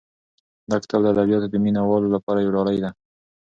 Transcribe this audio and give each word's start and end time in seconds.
دا 0.69 0.75
کتاب 0.83 1.01
د 1.03 1.07
ادبیاتو 1.13 1.47
د 1.51 1.55
مینه 1.63 1.81
والو 1.85 2.07
لپاره 2.15 2.39
یو 2.39 2.53
ډالۍ 2.55 2.77
ده. 2.83 2.89